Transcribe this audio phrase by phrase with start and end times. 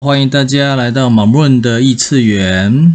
[0.00, 2.94] 欢迎大家来到马润的异次元。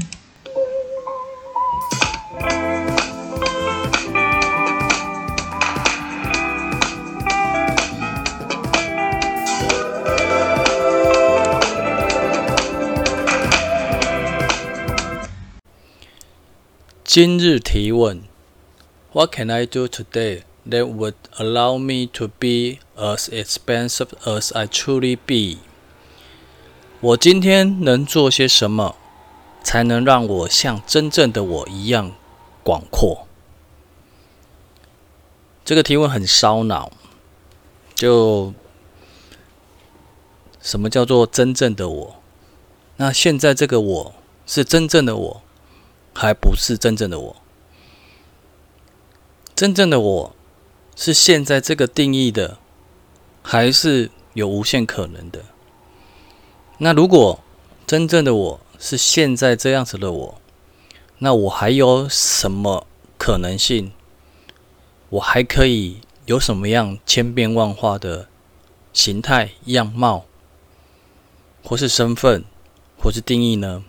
[17.04, 18.24] 今日提问
[19.12, 25.18] ：What can I do today that would allow me to be as expensive as I truly
[25.18, 25.73] be？
[27.04, 28.96] 我今天能做些什么，
[29.62, 32.14] 才能让我像真正的我一样
[32.64, 33.28] 广阔？
[35.66, 36.94] 这个提问很烧脑。
[37.94, 38.54] 就
[40.62, 42.16] 什么叫做真正的我？
[42.96, 44.16] 那现在这个我
[44.48, 45.42] 是真正的我，
[46.14, 47.36] 还不是真正的我？
[49.54, 50.36] 真正的我
[50.96, 52.58] 是现在这个定义的，
[53.42, 55.44] 还是有无限可能的？
[56.80, 57.40] 那如果
[57.86, 60.42] 真正的我是现在这样子的我，
[61.20, 63.92] 那我还有什么可能性？
[65.10, 68.28] 我还可以有什么样千变万化的
[68.92, 70.26] 形态、样貌，
[71.64, 72.44] 或是身份，
[72.98, 73.84] 或是定义呢？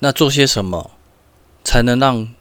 [0.00, 0.90] 那做些什么
[1.64, 2.32] 才能让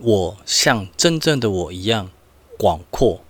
[0.00, 2.10] 我像真正的我一样
[2.56, 3.20] 广阔？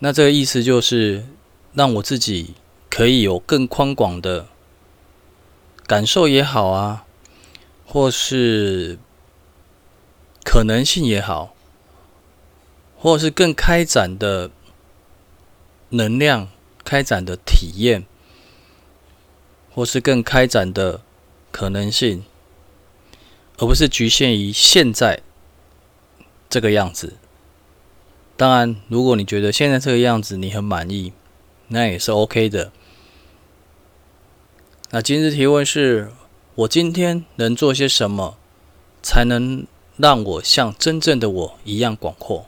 [0.00, 1.24] 那这个意思就是。
[1.74, 2.54] 让我自己
[2.88, 4.46] 可以有更宽广的
[5.86, 7.04] 感受也好啊，
[7.84, 8.98] 或是
[10.44, 11.54] 可能性也好，
[12.96, 14.50] 或是更开展的
[15.88, 16.48] 能量、
[16.84, 18.04] 开展的体验，
[19.74, 21.00] 或是更开展的
[21.50, 22.24] 可能性，
[23.58, 25.20] 而不是局限于现在
[26.48, 27.14] 这个样子。
[28.36, 31.12] 当然，如果你觉得现在这个样子你很满意，
[31.68, 32.72] 那也是 OK 的。
[34.90, 36.12] 那今日提问是：
[36.54, 38.36] 我今天能做些什么，
[39.02, 42.46] 才能让我像真正的我一样广阔？